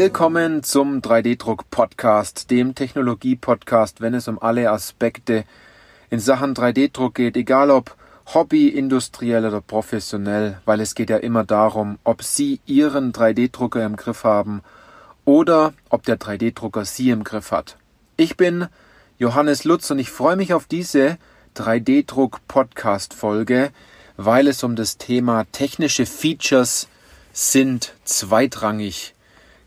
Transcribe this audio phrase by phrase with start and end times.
[0.00, 5.44] Willkommen zum 3D-Druck-Podcast, dem Technologie-Podcast, wenn es um alle Aspekte
[6.08, 7.94] in Sachen 3D-Druck geht, egal ob
[8.32, 13.96] Hobby, industriell oder professionell, weil es geht ja immer darum, ob Sie Ihren 3D-Drucker im
[13.96, 14.62] Griff haben
[15.26, 17.76] oder ob der 3D-Drucker Sie im Griff hat.
[18.16, 18.68] Ich bin
[19.18, 21.18] Johannes Lutz und ich freue mich auf diese
[21.56, 23.70] 3D-Druck-Podcast-Folge,
[24.16, 26.88] weil es um das Thema technische Features
[27.34, 29.12] sind zweitrangig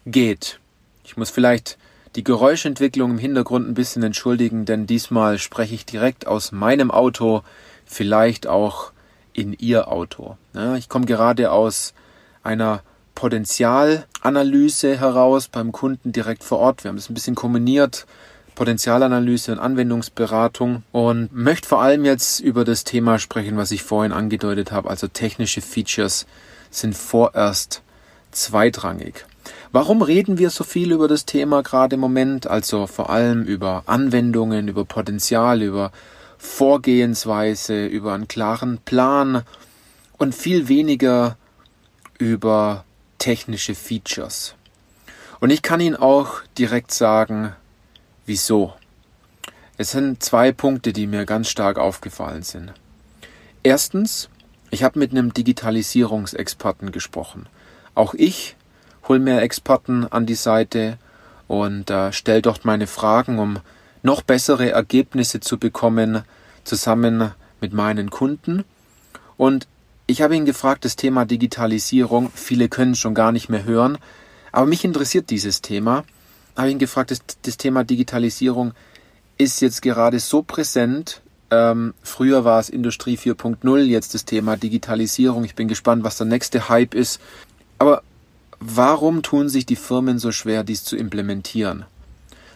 [0.05, 0.59] geht.
[1.03, 1.77] Ich muss vielleicht
[2.15, 7.41] die Geräuschentwicklung im Hintergrund ein bisschen entschuldigen, denn diesmal spreche ich direkt aus meinem Auto,
[7.85, 8.91] vielleicht auch
[9.33, 10.37] in Ihr Auto.
[10.77, 11.93] Ich komme gerade aus
[12.43, 12.83] einer
[13.15, 16.83] Potenzialanalyse heraus beim Kunden direkt vor Ort.
[16.83, 18.05] Wir haben das ein bisschen kombiniert,
[18.55, 24.11] Potenzialanalyse und Anwendungsberatung und möchte vor allem jetzt über das Thema sprechen, was ich vorhin
[24.11, 26.27] angedeutet habe, also technische Features
[26.69, 27.81] sind vorerst
[28.31, 29.25] zweitrangig.
[29.73, 32.45] Warum reden wir so viel über das Thema gerade im Moment?
[32.45, 35.91] Also vor allem über Anwendungen, über Potenzial, über
[36.37, 39.41] Vorgehensweise, über einen klaren Plan
[40.19, 41.37] und viel weniger
[42.19, 42.85] über
[43.17, 44.53] technische Features.
[45.39, 47.55] Und ich kann Ihnen auch direkt sagen,
[48.27, 48.75] wieso.
[49.77, 52.73] Es sind zwei Punkte, die mir ganz stark aufgefallen sind.
[53.63, 54.29] Erstens,
[54.69, 57.47] ich habe mit einem Digitalisierungsexperten gesprochen.
[57.95, 58.55] Auch ich
[59.07, 60.97] hol mir Experten an die Seite
[61.47, 63.59] und äh, stell dort meine Fragen, um
[64.01, 66.23] noch bessere Ergebnisse zu bekommen,
[66.63, 68.63] zusammen mit meinen Kunden.
[69.37, 69.67] Und
[70.07, 73.97] ich habe ihn gefragt, das Thema Digitalisierung, viele können schon gar nicht mehr hören,
[74.51, 76.03] aber mich interessiert dieses Thema.
[76.55, 78.73] Habe ihn gefragt, das, das Thema Digitalisierung
[79.37, 81.21] ist jetzt gerade so präsent.
[81.49, 85.43] Ähm, früher war es Industrie 4.0, jetzt das Thema Digitalisierung.
[85.43, 87.19] Ich bin gespannt, was der nächste Hype ist.
[87.79, 88.03] Aber
[88.65, 91.83] Warum tun sich die Firmen so schwer, dies zu implementieren?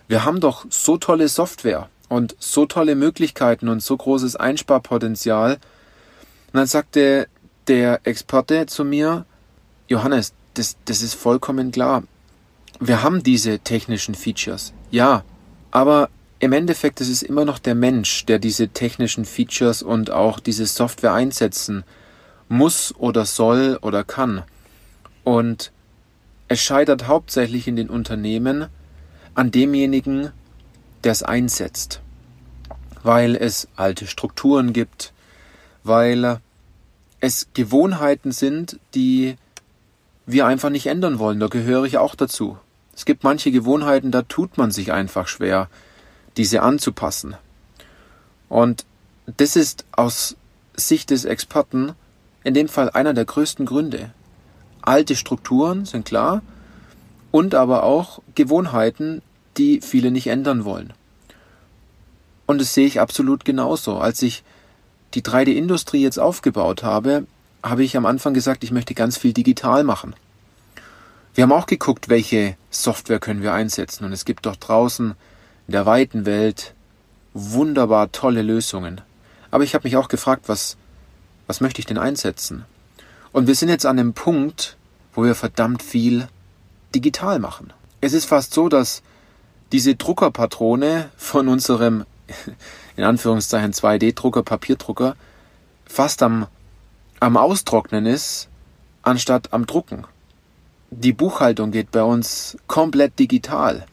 [0.07, 5.55] Wir haben doch so tolle Software und so tolle Möglichkeiten und so großes Einsparpotenzial.
[5.55, 7.27] Und dann sagte
[7.67, 9.25] der Experte zu mir,
[9.89, 12.03] Johannes, das, das ist vollkommen klar.
[12.79, 15.25] Wir haben diese technischen Features, ja,
[15.71, 16.09] aber
[16.39, 20.67] im Endeffekt ist es immer noch der Mensch, der diese technischen Features und auch diese
[20.67, 21.83] Software einsetzen
[22.47, 24.43] muss oder soll oder kann.
[25.25, 25.73] Und
[26.47, 28.67] es scheitert hauptsächlich in den Unternehmen
[29.35, 30.31] an demjenigen,
[31.03, 32.01] der es einsetzt,
[33.03, 35.13] weil es alte Strukturen gibt,
[35.83, 36.39] weil
[37.19, 39.35] es Gewohnheiten sind, die
[40.25, 41.39] wir einfach nicht ändern wollen.
[41.39, 42.57] Da gehöre ich auch dazu.
[42.95, 45.69] Es gibt manche Gewohnheiten, da tut man sich einfach schwer,
[46.35, 47.35] diese anzupassen.
[48.49, 48.85] Und
[49.25, 50.35] das ist aus
[50.75, 51.93] Sicht des Experten
[52.43, 54.11] in dem Fall einer der größten Gründe,
[54.87, 56.41] alte Strukturen sind klar
[57.31, 59.21] und aber auch Gewohnheiten,
[59.57, 60.93] die viele nicht ändern wollen.
[62.45, 63.97] Und das sehe ich absolut genauso.
[63.97, 64.43] Als ich
[65.13, 67.25] die 3D-Industrie jetzt aufgebaut habe,
[67.61, 70.15] habe ich am Anfang gesagt, ich möchte ganz viel digital machen.
[71.35, 74.05] Wir haben auch geguckt, welche Software können wir einsetzen.
[74.05, 75.15] Und es gibt doch draußen
[75.67, 76.73] in der weiten Welt
[77.33, 79.01] wunderbar tolle Lösungen.
[79.51, 80.77] Aber ich habe mich auch gefragt, was,
[81.45, 82.65] was möchte ich denn einsetzen?
[83.31, 84.76] Und wir sind jetzt an einem Punkt,
[85.17, 86.27] wo wir verdammt viel
[86.93, 87.73] digital machen.
[88.01, 89.01] Es ist fast so, dass
[89.71, 92.05] diese Druckerpatrone von unserem
[92.95, 95.15] in Anführungszeichen 2D-Drucker, Papierdrucker
[95.87, 96.45] fast am,
[97.19, 98.47] am Austrocknen ist,
[99.01, 100.05] anstatt am Drucken.
[100.91, 103.87] Die Buchhaltung geht bei uns komplett digital.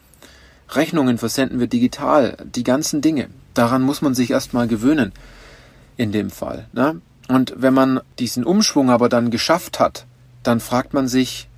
[0.69, 3.29] Rechnungen versenden wir digital, die ganzen Dinge.
[3.55, 5.11] Daran muss man sich erstmal gewöhnen,
[5.97, 6.67] in dem Fall.
[6.71, 7.01] Ne?
[7.29, 10.05] Und wenn man diesen Umschwung aber dann geschafft hat,
[10.47, 11.49] dann fragt man sich,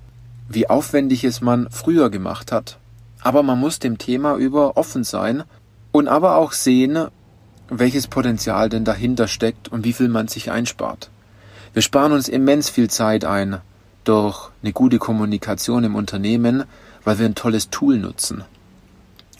[0.48, 2.78] wie aufwendig es man früher gemacht hat.
[3.20, 5.44] Aber man muss dem Thema über offen sein
[5.92, 7.08] und aber auch sehen,
[7.68, 11.10] welches Potenzial denn dahinter steckt und wie viel man sich einspart.
[11.74, 13.60] Wir sparen uns immens viel Zeit ein
[14.04, 16.64] durch eine gute Kommunikation im Unternehmen,
[17.04, 18.44] weil wir ein tolles Tool nutzen.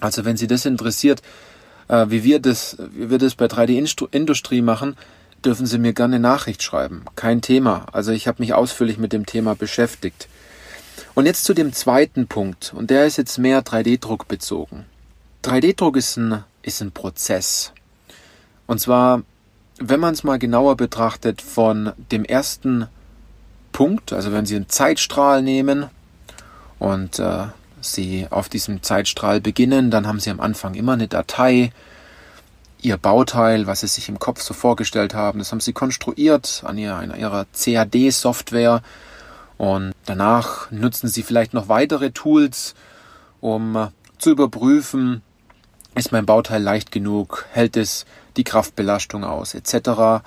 [0.01, 1.23] Also wenn Sie das interessiert,
[1.89, 4.97] äh, wie wir das, wie wir das bei 3D-Industrie machen,
[5.45, 7.05] dürfen Sie mir gerne Nachricht schreiben.
[7.17, 7.87] Kein Thema.
[7.93, 10.29] Also ich habe mich ausführlich mit dem Thema beschäftigt.
[11.15, 12.73] Und jetzt zu dem zweiten Punkt.
[12.75, 14.85] Und der ist jetzt mehr 3D-Druck bezogen.
[15.45, 17.73] 3D-Druck ist ein, ist ein Prozess.
[18.67, 19.23] Und zwar,
[19.79, 22.89] wenn man es mal genauer betrachtet, von dem ersten
[23.73, 25.87] Punkt, also wenn Sie einen Zeitstrahl nehmen
[26.79, 27.47] und äh,
[27.81, 31.73] Sie auf diesem Zeitstrahl beginnen, dann haben Sie am Anfang immer eine Datei,
[32.81, 35.39] ihr Bauteil, was sie sich im Kopf so vorgestellt haben.
[35.39, 38.83] Das haben sie konstruiert an, ihrer, ihrer CAD-Software
[39.59, 42.75] Und danach nutzen Sie vielleicht noch weitere Tools,
[43.41, 43.89] um
[44.19, 45.23] zu überprüfen,
[45.95, 50.23] ist mein Bauteil leicht genug, hält es die Kraftbelastung aus, etc.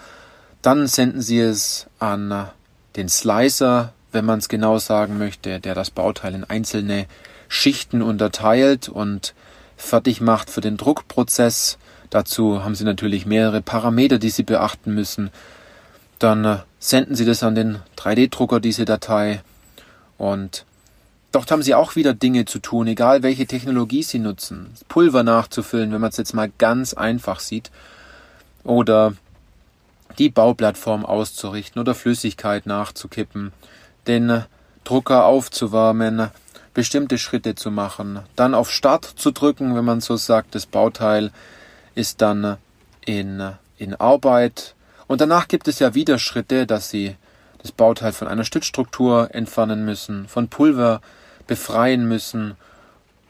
[0.61, 2.49] Dann senden Sie es an
[2.97, 7.05] den Slicer, wenn man es genau sagen möchte, der das Bauteil in einzelne
[7.47, 9.33] Schichten unterteilt und
[9.77, 11.77] fertig macht für den Druckprozess.
[12.11, 15.31] Dazu haben Sie natürlich mehrere Parameter, die Sie beachten müssen.
[16.19, 19.41] Dann äh, senden Sie das an den 3D-Drucker, diese Datei.
[20.17, 20.65] Und
[21.31, 24.73] dort haben Sie auch wieder Dinge zu tun, egal welche Technologie Sie nutzen.
[24.89, 27.71] Pulver nachzufüllen, wenn man es jetzt mal ganz einfach sieht.
[28.65, 29.13] Oder
[30.19, 33.53] die Bauplattform auszurichten oder Flüssigkeit nachzukippen,
[34.05, 34.43] den
[34.83, 36.29] Drucker aufzuwärmen,
[36.73, 41.31] bestimmte Schritte zu machen, dann auf Start zu drücken, wenn man so sagt, das Bauteil
[41.95, 42.57] ist dann
[43.05, 44.75] in, in Arbeit.
[45.07, 47.15] Und danach gibt es ja wieder Schritte, dass Sie
[47.61, 51.01] das Bauteil von einer Stützstruktur entfernen müssen, von Pulver
[51.47, 52.55] befreien müssen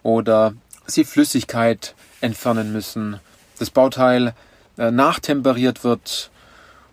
[0.04, 0.54] oder
[0.86, 3.20] Sie Flüssigkeit entfernen müssen,
[3.60, 4.34] das Bauteil
[4.78, 6.32] äh, nachtemperiert wird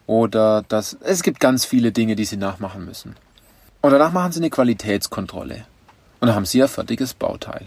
[0.06, 3.14] oder dass es gibt ganz viele Dinge, die Sie nachmachen müssen.
[3.80, 5.66] Und danach machen Sie eine Qualitätskontrolle.
[6.20, 7.66] Und dann haben Sie ein fertiges Bauteil.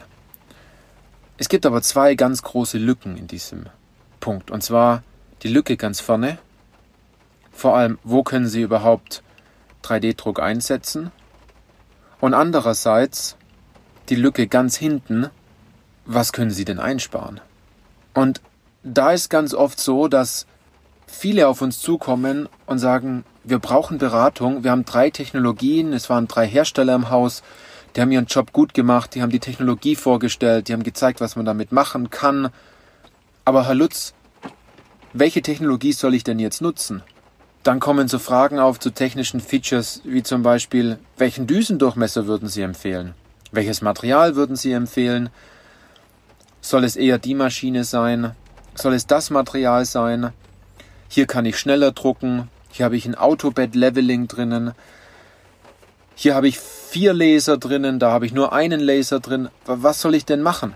[1.37, 3.67] Es gibt aber zwei ganz große Lücken in diesem
[4.21, 4.51] Punkt.
[4.51, 5.03] Und zwar
[5.43, 6.37] die Lücke ganz vorne.
[7.51, 9.21] Vor allem, wo können Sie überhaupt
[9.83, 11.11] 3D-Druck einsetzen?
[12.21, 13.35] Und andererseits
[14.07, 15.27] die Lücke ganz hinten.
[16.05, 17.41] Was können Sie denn einsparen?
[18.13, 18.41] Und
[18.83, 20.47] da ist ganz oft so, dass
[21.07, 26.27] viele auf uns zukommen und sagen, wir brauchen Beratung, wir haben drei Technologien, es waren
[26.27, 27.43] drei Hersteller im Haus,
[27.95, 31.35] die haben ihren Job gut gemacht, die haben die Technologie vorgestellt, die haben gezeigt, was
[31.35, 32.49] man damit machen kann.
[33.43, 34.13] Aber Herr Lutz,
[35.13, 37.01] welche Technologie soll ich denn jetzt nutzen?
[37.63, 42.61] Dann kommen so Fragen auf zu technischen Features, wie zum Beispiel, welchen Düsendurchmesser würden Sie
[42.61, 43.13] empfehlen?
[43.51, 45.29] Welches Material würden Sie empfehlen?
[46.61, 48.35] Soll es eher die Maschine sein?
[48.75, 50.31] Soll es das Material sein?
[51.07, 52.49] Hier kann ich schneller drucken.
[52.71, 54.71] Hier habe ich ein Autobed-Leveling drinnen.
[56.15, 59.49] Hier habe ich vier Laser drinnen, da habe ich nur einen Laser drin.
[59.65, 60.73] Was soll ich denn machen?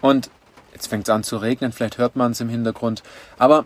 [0.00, 0.30] Und
[0.78, 3.02] jetzt fängt es an zu regnen, vielleicht hört man es im Hintergrund.
[3.36, 3.64] Aber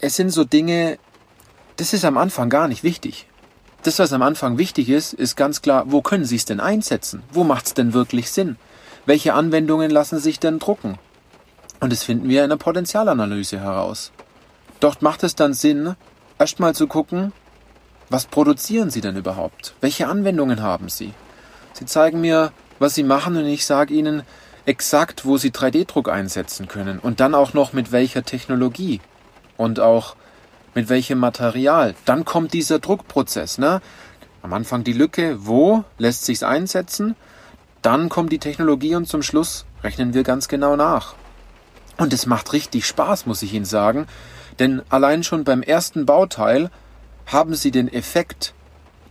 [0.00, 0.98] es sind so Dinge,
[1.76, 3.26] das ist am Anfang gar nicht wichtig.
[3.82, 7.24] Das, was am Anfang wichtig ist, ist ganz klar, wo können Sie es denn einsetzen?
[7.32, 8.56] Wo macht es denn wirklich Sinn?
[9.06, 10.98] Welche Anwendungen lassen sich denn drucken?
[11.80, 14.12] Und das finden wir in der Potenzialanalyse heraus.
[14.78, 15.96] Dort macht es dann Sinn,
[16.38, 17.32] erstmal zu gucken,
[18.08, 19.74] was produzieren Sie denn überhaupt?
[19.80, 21.12] Welche Anwendungen haben Sie?
[21.72, 24.22] Sie zeigen mir, was Sie machen und ich sage Ihnen
[24.66, 29.00] exakt, wo Sie 3D-Druck einsetzen können und dann auch noch mit welcher Technologie
[29.56, 30.16] und auch
[30.74, 31.94] mit welchem Material.
[32.04, 33.58] Dann kommt dieser Druckprozess.
[33.58, 33.80] Ne?
[34.42, 37.16] Am Anfang die Lücke, wo lässt sich's einsetzen?
[37.82, 41.14] Dann kommt die Technologie und zum Schluss rechnen wir ganz genau nach.
[41.96, 44.06] Und es macht richtig Spaß, muss ich Ihnen sagen,
[44.58, 46.70] denn allein schon beim ersten Bauteil
[47.26, 48.54] haben Sie den Effekt,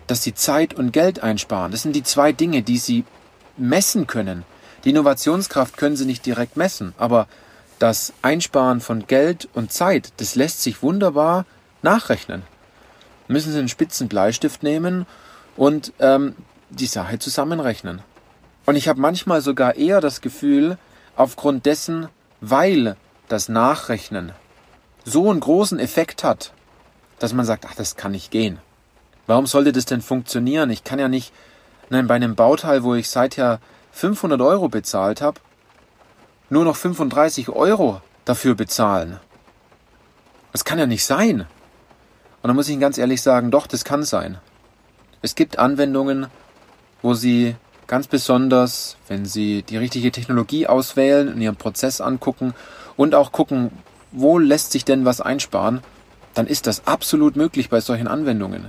[0.08, 1.72] dass Sie Zeit und Geld einsparen.
[1.72, 3.06] Das sind die zwei Dinge, die Sie
[3.58, 4.44] messen können.
[4.84, 7.28] Die Innovationskraft können Sie nicht direkt messen, aber
[7.80, 11.46] das Einsparen von Geld und Zeit, das lässt sich wunderbar
[11.82, 12.44] nachrechnen.
[13.28, 15.06] Müssen Sie einen spitzen Bleistift nehmen
[15.56, 16.36] und ähm,
[16.70, 18.02] die Sache zusammenrechnen.
[18.66, 20.78] Und ich habe manchmal sogar eher das Gefühl,
[21.16, 22.08] aufgrund dessen,
[22.42, 22.96] weil
[23.28, 24.32] das Nachrechnen
[25.04, 26.54] so einen großen Effekt hat,
[27.20, 28.60] dass man sagt, ach, das kann nicht gehen.
[29.28, 30.70] Warum sollte das denn funktionieren?
[30.70, 31.34] Ich kann ja nicht,
[31.90, 33.60] nein, bei einem Bauteil, wo ich seither
[33.92, 35.40] 500 Euro bezahlt habe,
[36.50, 39.20] nur noch 35 Euro dafür bezahlen.
[40.52, 41.46] Das kann ja nicht sein.
[42.42, 44.38] Und da muss ich Ihnen ganz ehrlich sagen, doch, das kann sein.
[45.22, 46.28] Es gibt Anwendungen,
[47.02, 47.56] wo Sie
[47.88, 52.54] ganz besonders, wenn Sie die richtige Technologie auswählen und Ihren Prozess angucken
[52.96, 53.72] und auch gucken,
[54.12, 55.82] wo lässt sich denn was einsparen,
[56.34, 58.68] dann ist das absolut möglich bei solchen Anwendungen.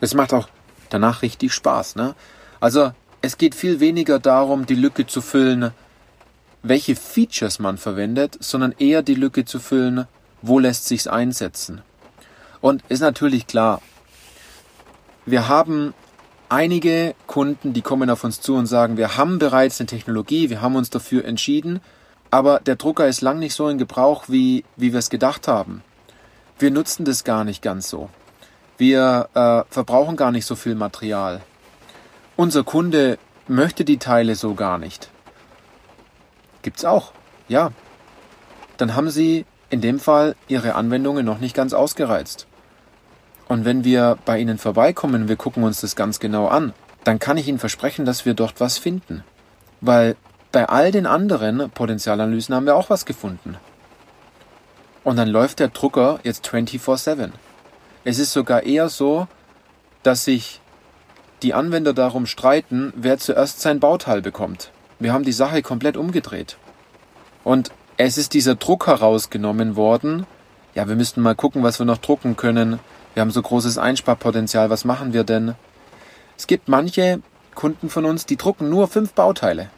[0.00, 0.48] Es macht auch
[0.90, 1.96] danach richtig Spaß.
[1.96, 2.14] Ne?
[2.60, 2.92] Also
[3.22, 5.72] es geht viel weniger darum, die Lücke zu füllen,
[6.62, 10.06] welche Features man verwendet, sondern eher die Lücke zu füllen,
[10.42, 11.82] wo lässt sich's einsetzen.
[12.60, 13.80] Und ist natürlich klar,
[15.26, 15.94] wir haben
[16.48, 20.60] einige Kunden, die kommen auf uns zu und sagen, wir haben bereits eine Technologie, wir
[20.60, 21.80] haben uns dafür entschieden,
[22.30, 25.82] aber der Drucker ist lang nicht so in Gebrauch, wie, wie wir es gedacht haben.
[26.58, 28.10] Wir nutzen das gar nicht ganz so.
[28.76, 31.40] Wir äh, verbrauchen gar nicht so viel Material.
[32.40, 33.18] Unser Kunde
[33.48, 35.10] möchte die Teile so gar nicht.
[36.62, 37.12] Gibt's auch,
[37.48, 37.70] ja.
[38.78, 42.46] Dann haben Sie in dem Fall Ihre Anwendungen noch nicht ganz ausgereizt.
[43.46, 46.72] Und wenn wir bei Ihnen vorbeikommen, wir gucken uns das ganz genau an,
[47.04, 49.22] dann kann ich Ihnen versprechen, dass wir dort was finden.
[49.82, 50.16] Weil
[50.50, 53.58] bei all den anderen Potenzialanalysen haben wir auch was gefunden.
[55.04, 57.32] Und dann läuft der Drucker jetzt 24/7.
[58.04, 59.28] Es ist sogar eher so,
[60.02, 60.59] dass sich
[61.42, 64.70] die Anwender darum streiten, wer zuerst sein Bauteil bekommt.
[64.98, 66.56] Wir haben die Sache komplett umgedreht.
[67.44, 70.26] Und es ist dieser Druck herausgenommen worden.
[70.74, 72.78] Ja, wir müssten mal gucken, was wir noch drucken können.
[73.14, 74.70] Wir haben so großes Einsparpotenzial.
[74.70, 75.54] Was machen wir denn?
[76.36, 77.20] Es gibt manche
[77.54, 79.68] Kunden von uns, die drucken nur fünf Bauteile,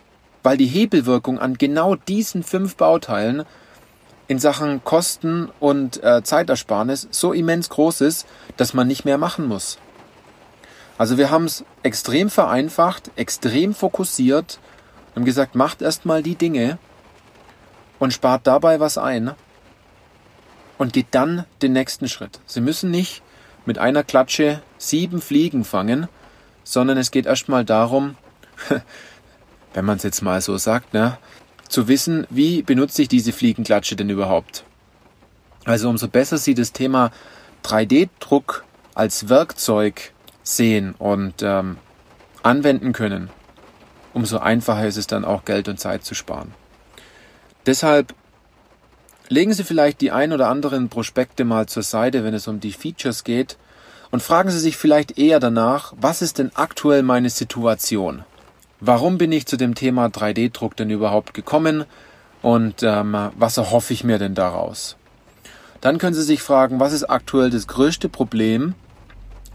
[0.43, 3.45] weil die Hebelwirkung an genau diesen fünf Bauteilen
[4.29, 8.27] in Sachen Kosten und äh, Zeitersparnis so immens groß ist,
[8.57, 9.79] dass man nicht mehr machen muss.
[11.03, 14.61] Also wir haben es extrem vereinfacht, extrem fokussiert
[15.17, 16.79] und gesagt, macht erstmal die Dinge
[17.99, 19.33] und spart dabei was ein
[20.79, 22.39] und geht dann den nächsten Schritt.
[22.47, 23.21] Sie müssen nicht
[23.67, 26.07] mit einer Klatsche sieben Fliegen fangen,
[26.63, 28.15] sondern es geht erstmal darum,
[29.75, 31.19] wenn man es jetzt mal so sagt, ne,
[31.69, 34.63] zu wissen, wie benutze ich diese Fliegenklatsche denn überhaupt.
[35.65, 37.11] Also umso besser Sie das Thema
[37.65, 40.12] 3D-Druck als Werkzeug
[40.43, 41.77] sehen und ähm,
[42.43, 43.31] anwenden können,
[44.13, 46.53] umso einfacher ist es dann auch Geld und Zeit zu sparen.
[47.67, 48.15] Deshalb
[49.29, 52.73] legen Sie vielleicht die ein oder anderen Prospekte mal zur Seite, wenn es um die
[52.73, 53.57] Features geht,
[54.11, 58.25] und fragen Sie sich vielleicht eher danach, was ist denn aktuell meine Situation?
[58.79, 61.85] Warum bin ich zu dem Thema 3D-Druck denn überhaupt gekommen
[62.43, 64.97] und ähm, was erhoffe ich mir denn daraus?
[65.81, 68.75] Dann können Sie sich fragen, was ist aktuell das größte Problem,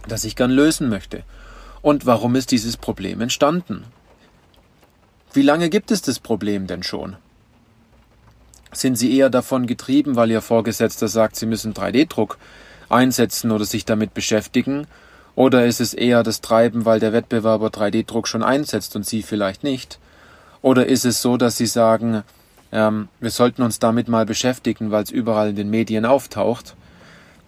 [0.08, 1.24] das ich gern lösen möchte?
[1.82, 3.84] Und warum ist dieses Problem entstanden?
[5.34, 7.16] Wie lange gibt es das Problem denn schon?
[8.72, 12.38] Sind Sie eher davon getrieben, weil Ihr Vorgesetzter sagt, Sie müssen 3D-Druck
[12.90, 14.88] einsetzen oder sich damit beschäftigen
[15.38, 19.64] oder ist es eher das Treiben, weil der Wettbewerber 3D-Druck schon einsetzt und Sie vielleicht
[19.64, 20.00] nicht?
[20.64, 22.24] Oder ist es so, dass Sie sagen,
[22.72, 26.76] ähm, wir sollten uns damit mal beschäftigen, weil es überall in den Medien auftaucht?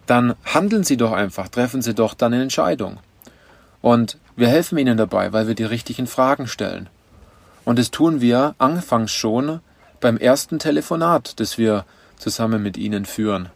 [0.09, 2.97] Dann handeln Sie doch einfach, treffen Sie doch dann eine Entscheidung.
[3.79, 6.89] Und wir helfen Ihnen dabei, weil wir die richtigen Fragen stellen.
[7.63, 9.59] Und das tun wir anfangs schon
[9.99, 11.85] beim ersten Telefonat, das wir
[12.17, 13.49] zusammen mit Ihnen führen.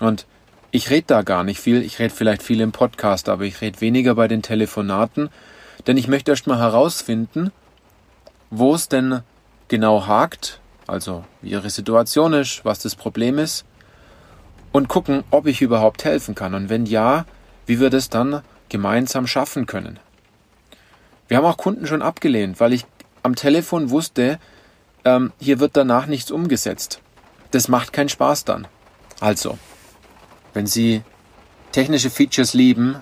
[0.00, 0.26] Und
[0.72, 3.80] ich rede da gar nicht viel, ich rede vielleicht viel im Podcast, aber ich rede
[3.80, 5.28] weniger bei den Telefonaten,
[5.86, 7.52] denn ich möchte erst mal herausfinden,
[8.50, 9.20] wo es denn
[9.68, 10.58] genau hakt,
[10.88, 13.64] also wie Ihre Situation ist, was das Problem ist,
[14.74, 17.26] und gucken, ob ich überhaupt helfen kann und wenn ja,
[17.64, 20.00] wie wir das dann gemeinsam schaffen können.
[21.28, 22.84] Wir haben auch Kunden schon abgelehnt, weil ich
[23.22, 24.40] am Telefon wusste,
[25.04, 27.00] ähm, hier wird danach nichts umgesetzt.
[27.52, 28.66] Das macht keinen Spaß dann.
[29.20, 29.58] Also,
[30.54, 31.02] wenn Sie
[31.70, 32.96] technische Features lieben,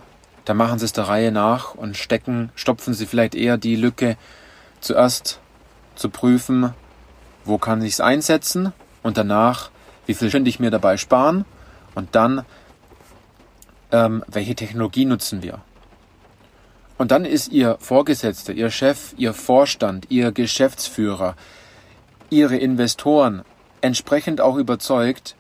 [0.45, 4.19] dann machen Sie es der Reihe nach und stecken, stopfen Sie vielleicht eher die Lücke
[4.83, 5.41] zuerst
[5.95, 6.75] zu prüfen,
[7.47, 9.71] wo kann ich es einsetzen und danach,
[10.05, 11.47] wie viel könnte ich mir dabei sparen
[11.95, 12.45] und dann,
[13.91, 15.61] ähm, welche Technologie nutzen wir.
[16.99, 21.35] Und dann ist Ihr Vorgesetzter, Ihr Chef, Ihr Vorstand, Ihr Geschäftsführer,
[22.31, 23.43] Ihre Investoren
[23.81, 25.35] entsprechend auch überzeugt,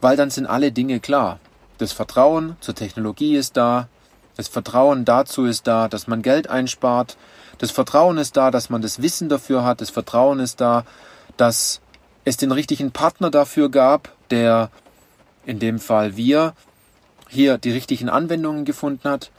[0.00, 1.40] weil dann sind alle Dinge klar.
[1.78, 3.88] Das Vertrauen zur Technologie ist da,
[4.36, 7.16] das Vertrauen dazu ist da, dass man Geld einspart,
[7.58, 10.84] das Vertrauen ist da, dass man das Wissen dafür hat, das Vertrauen ist da,
[11.36, 11.80] dass
[12.24, 14.70] es den richtigen Partner dafür gab, der
[15.46, 16.54] in dem Fall wir
[17.28, 19.30] hier die richtigen Anwendungen gefunden hat.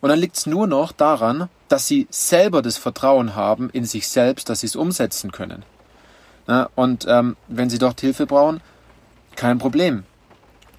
[0.00, 4.08] Und dann liegt es nur noch daran, dass sie selber das Vertrauen haben in sich
[4.08, 5.64] selbst, dass sie es umsetzen können.
[6.46, 8.60] Na, und ähm, wenn sie dort Hilfe brauchen,
[9.34, 10.04] kein Problem.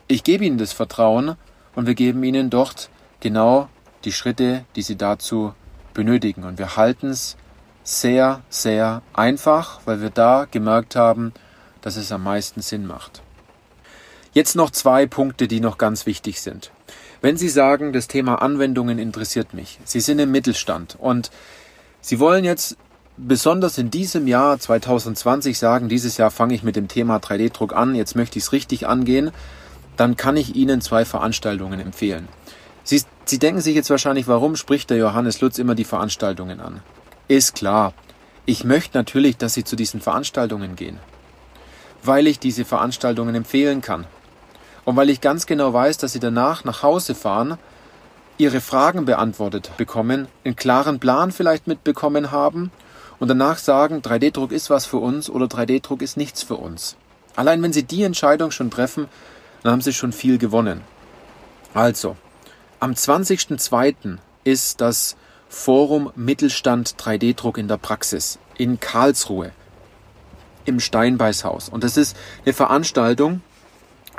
[0.07, 1.36] Ich gebe Ihnen das Vertrauen
[1.75, 3.67] und wir geben Ihnen dort genau
[4.05, 5.53] die Schritte, die Sie dazu
[5.93, 6.43] benötigen.
[6.43, 7.36] Und wir halten es
[7.84, 11.34] sehr, sehr einfach, weil wir da gemerkt haben,
[11.81, 13.22] dass es am meisten Sinn macht.
[14.38, 16.70] Jetzt noch zwei Punkte, die noch ganz wichtig sind.
[17.22, 21.32] Wenn Sie sagen, das Thema Anwendungen interessiert mich, Sie sind im Mittelstand und
[22.01, 22.77] Sie wollen jetzt
[23.17, 27.96] besonders in diesem Jahr 2020 sagen, dieses Jahr fange ich mit dem Thema 3D-Druck an,
[27.96, 29.32] jetzt möchte ich es richtig angehen,
[29.96, 32.27] dann kann ich Ihnen zwei Veranstaltungen empfehlen.
[32.84, 36.82] Sie, Sie denken sich jetzt wahrscheinlich, warum spricht der Johannes Lutz immer die Veranstaltungen an?
[37.27, 37.91] Ist klar.
[38.46, 41.00] Ich möchte natürlich, dass Sie zu diesen Veranstaltungen gehen.
[42.03, 44.06] Weil ich diese Veranstaltungen empfehlen kann.
[44.88, 47.58] Und weil ich ganz genau weiß, dass Sie danach nach Hause fahren,
[48.38, 52.72] Ihre Fragen beantwortet bekommen, einen klaren Plan vielleicht mitbekommen haben
[53.20, 56.96] und danach sagen, 3D-Druck ist was für uns oder 3D-Druck ist nichts für uns.
[57.36, 59.10] Allein wenn Sie die Entscheidung schon treffen,
[59.62, 60.79] dann haben Sie schon viel gewonnen.
[61.74, 62.15] Also,
[62.79, 64.20] am 20.02.
[64.46, 65.17] ist das
[65.50, 69.51] Forum Mittelstand 3D-Druck in der Praxis in Karlsruhe
[70.63, 71.67] im Steinbeißhaus.
[71.67, 72.15] Und das ist
[72.46, 73.41] eine Veranstaltung,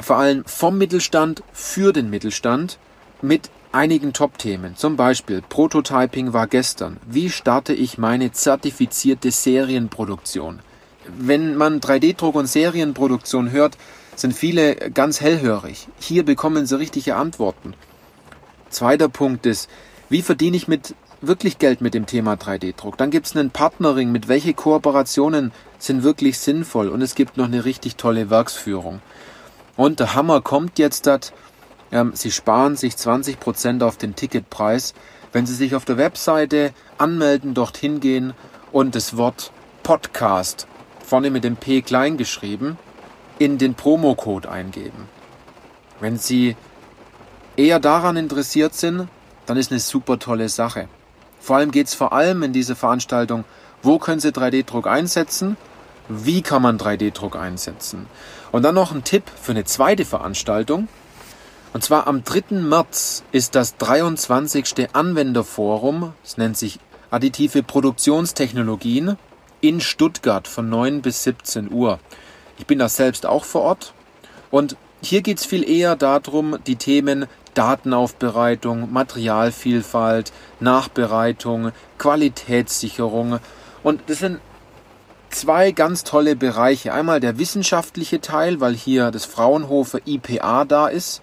[0.00, 2.78] vor allem vom Mittelstand für den Mittelstand
[3.22, 4.76] mit einigen Top-Themen.
[4.76, 6.98] Zum Beispiel Prototyping war gestern.
[7.06, 10.60] Wie starte ich meine zertifizierte Serienproduktion?
[11.06, 13.76] Wenn man 3D-Druck und Serienproduktion hört,
[14.14, 15.88] sind viele ganz hellhörig.
[15.98, 17.74] Hier bekommen sie richtige Antworten.
[18.70, 19.70] Zweiter Punkt ist,
[20.08, 22.96] wie verdiene ich mit wirklich Geld mit dem Thema 3D-Druck?
[22.96, 27.46] Dann gibt es einen Partnering, mit welche Kooperationen sind wirklich sinnvoll und es gibt noch
[27.46, 29.00] eine richtig tolle Werksführung.
[29.78, 31.32] Und der Hammer kommt jetzt, dat,
[31.92, 34.92] ähm, Sie sparen sich 20% auf den Ticketpreis,
[35.32, 38.35] wenn Sie sich auf der Webseite anmelden, dorthin gehen
[38.73, 39.52] und das Wort
[39.85, 40.66] Podcast,
[41.06, 42.76] vorne mit dem P klein geschrieben,
[43.38, 45.08] in den Promocode eingeben.
[46.00, 46.56] Wenn Sie
[47.56, 49.06] eher daran interessiert sind,
[49.47, 50.88] dann ist eine super tolle Sache.
[51.38, 53.44] Vor allem geht es vor allem in dieser Veranstaltung,
[53.85, 55.56] wo können Sie 3D-Druck einsetzen,
[56.08, 58.06] wie kann man 3D-Druck einsetzen.
[58.52, 60.88] Und dann noch ein Tipp für eine zweite Veranstaltung.
[61.72, 62.56] Und zwar am 3.
[62.56, 64.88] März ist das 23.
[64.94, 66.78] Anwenderforum, es nennt sich
[67.10, 69.16] Additive Produktionstechnologien,
[69.60, 71.98] in Stuttgart von 9 bis 17 Uhr.
[72.58, 73.94] Ich bin da selbst auch vor Ort
[74.50, 83.40] und hier geht es viel eher darum, die Themen Datenaufbereitung, Materialvielfalt, Nachbereitung, Qualitätssicherung.
[83.82, 84.40] Und das sind
[85.30, 86.92] zwei ganz tolle Bereiche.
[86.92, 91.23] Einmal der wissenschaftliche Teil, weil hier das Fraunhofer IPA da ist.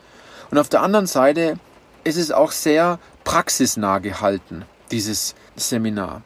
[0.52, 1.60] Und auf der anderen Seite
[2.04, 6.22] ist es auch sehr praxisnah gehalten, dieses Seminar.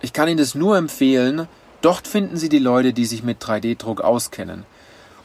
[0.00, 1.48] Ich kann Ihnen das nur empfehlen.
[1.80, 4.64] Dort finden Sie die Leute, die sich mit 3D-Druck auskennen.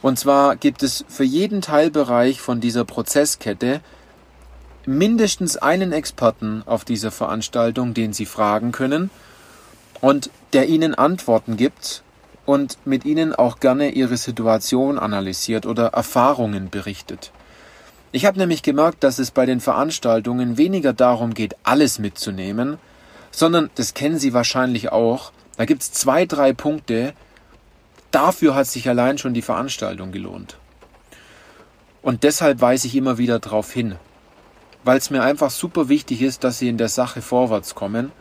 [0.02, 3.82] Und zwar gibt es für jeden Teilbereich von dieser Prozesskette
[4.86, 9.10] mindestens einen Experten auf dieser Veranstaltung, den Sie fragen können
[10.02, 12.04] und der Ihnen Antworten gibt
[12.50, 17.32] und mit Ihnen auch gerne Ihre Situation analysiert oder Erfahrungen berichtet.
[18.12, 22.80] Ich habe nämlich gemerkt, dass es bei den Veranstaltungen weniger darum geht, alles mitzunehmen,
[23.30, 27.14] sondern, das kennen Sie wahrscheinlich auch, da gibt es zwei, drei Punkte,
[28.10, 30.58] dafür hat sich allein schon die Veranstaltung gelohnt.
[32.02, 33.96] Und deshalb weise ich immer wieder darauf hin
[34.86, 38.14] weil es mir einfach super wichtig ist, dass sie in der Sache vorwärts kommen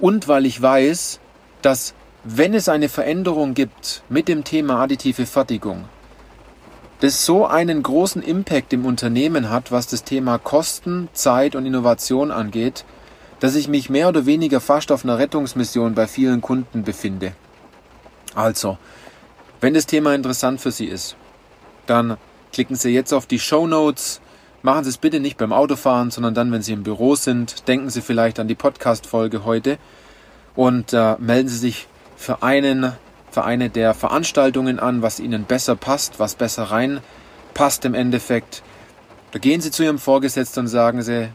[0.00, 1.20] und weil ich weiß,
[1.62, 5.84] dass wenn es eine Veränderung gibt mit dem Thema additive Fertigung,
[7.00, 12.30] das so einen großen Impact im Unternehmen hat, was das Thema Kosten, Zeit und Innovation
[12.30, 12.84] angeht,
[13.40, 17.32] dass ich mich mehr oder weniger fast auf einer Rettungsmission bei vielen Kunden befinde.
[18.34, 18.78] Also,
[19.60, 21.16] wenn das Thema interessant für Sie ist,
[21.86, 22.16] dann
[22.52, 24.20] klicken Sie jetzt auf die Show Notes
[24.64, 27.66] Machen Sie es bitte nicht beim Autofahren, sondern dann, wenn Sie im Büro sind.
[27.66, 29.76] Denken Sie vielleicht an die Podcast-Folge heute
[30.54, 31.88] und äh, melden Sie sich
[32.22, 32.92] für einen,
[33.32, 38.62] für eine der Veranstaltungen an, was Ihnen besser passt, was besser reinpasst im Endeffekt.
[39.32, 41.30] Da gehen Sie zu Ihrem Vorgesetzten und sagen Sie,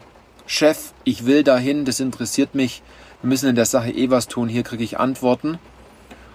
[0.46, 2.82] Chef, ich will dahin, das interessiert mich.
[3.20, 4.48] Wir müssen in der Sache eh was tun.
[4.48, 5.58] Hier kriege ich Antworten.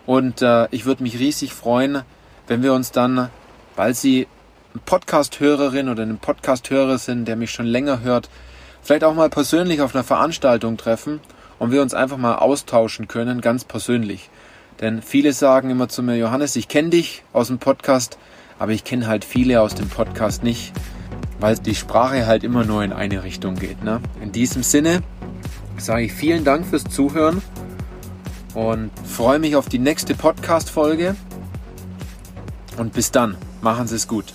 [0.05, 2.03] Und äh, ich würde mich riesig freuen,
[2.45, 3.29] wenn wir uns dann,
[3.75, 4.27] weil Sie
[4.85, 8.29] Podcast-Hörerin oder einen Podcast-Hörer sind, der mich schon länger hört,
[8.83, 11.21] vielleicht auch mal persönlich auf einer Veranstaltung treffen
[11.57, 14.29] und wir uns einfach mal austauschen können, ganz persönlich.
[14.81, 18.17] Denn viele sagen immer zu mir, Johannes, ich kenne dich aus dem Podcast,
[18.59, 20.73] aber ich kenne halt viele aus dem Podcast nicht,
[21.39, 23.83] weil die Sprache halt immer nur in eine Richtung geht.
[23.83, 24.01] Ne?
[24.21, 25.01] In diesem Sinne
[25.77, 27.41] sage ich vielen Dank fürs Zuhören
[28.53, 31.15] und freue mich auf die nächste Podcast-Folge.
[32.77, 34.33] Und bis dann, machen Sie es gut.